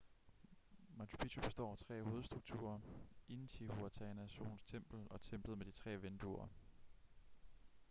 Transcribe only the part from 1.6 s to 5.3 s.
af tre hovedstrukturer intihuatana solens tempel og